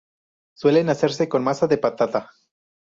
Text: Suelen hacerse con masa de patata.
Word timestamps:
Suelen 0.57 0.89
hacerse 0.89 1.29
con 1.29 1.43
masa 1.43 1.67
de 1.67 1.77
patata. 1.77 2.31